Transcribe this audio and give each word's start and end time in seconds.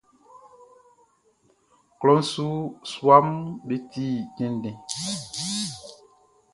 Klɔʼn 1.99 2.21
su 2.31 2.47
suaʼm 2.89 3.27
be 3.67 3.75
ti 3.91 4.05
tɛnndɛn. 4.35 4.77